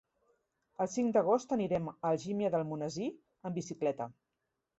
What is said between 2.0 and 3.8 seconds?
Algímia d'Almonesir amb